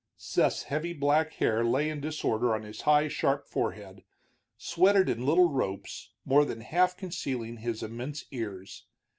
[0.17, 4.03] Seth's heavy black hair lay in disorder on his high, sharp forehead,
[4.57, 8.87] sweated in little ropes, more than half concealing his immense ears.